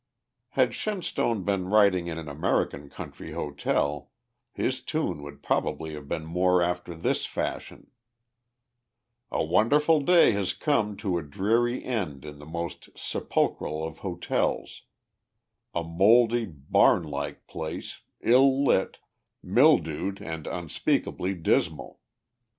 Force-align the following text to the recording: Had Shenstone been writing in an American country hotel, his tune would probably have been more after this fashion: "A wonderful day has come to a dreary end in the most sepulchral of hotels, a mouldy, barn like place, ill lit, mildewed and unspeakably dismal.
Had 0.57 0.73
Shenstone 0.73 1.43
been 1.43 1.67
writing 1.69 2.07
in 2.07 2.17
an 2.17 2.27
American 2.27 2.89
country 2.89 3.33
hotel, 3.33 4.09
his 4.51 4.81
tune 4.81 5.21
would 5.21 5.43
probably 5.43 5.93
have 5.93 6.07
been 6.07 6.25
more 6.25 6.59
after 6.59 6.95
this 6.95 7.27
fashion: 7.27 7.91
"A 9.29 9.43
wonderful 9.43 9.99
day 10.01 10.31
has 10.31 10.55
come 10.55 10.97
to 10.97 11.19
a 11.19 11.21
dreary 11.21 11.83
end 11.85 12.25
in 12.25 12.39
the 12.39 12.47
most 12.47 12.89
sepulchral 12.97 13.85
of 13.85 13.99
hotels, 13.99 14.81
a 15.75 15.83
mouldy, 15.83 16.45
barn 16.45 17.03
like 17.03 17.45
place, 17.45 18.01
ill 18.21 18.63
lit, 18.63 18.97
mildewed 19.43 20.19
and 20.19 20.47
unspeakably 20.47 21.35
dismal. 21.35 21.99